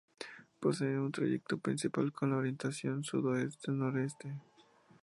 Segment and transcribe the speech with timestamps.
[0.59, 4.41] Posee un trayecto principal con orientación sudoeste noreste.